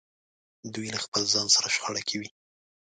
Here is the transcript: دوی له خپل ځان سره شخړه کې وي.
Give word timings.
دوی 0.73 0.87
له 0.95 0.99
خپل 1.05 1.21
ځان 1.33 1.47
سره 1.55 1.67
شخړه 1.75 2.01
کې 2.07 2.15
وي. 2.19 2.29